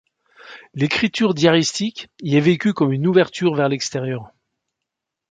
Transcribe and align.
L'écriture 0.73 1.35
diaristique 1.35 2.09
y 2.23 2.35
est 2.35 2.39
vécue 2.39 2.73
comme 2.73 2.91
une 2.91 3.05
ouverture 3.05 3.53
vers 3.53 3.69
l'extérieur. 3.69 4.31